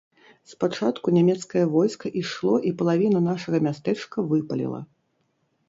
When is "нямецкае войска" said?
1.17-2.11